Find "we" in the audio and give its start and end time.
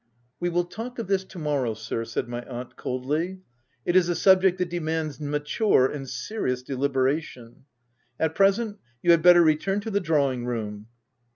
0.39-0.49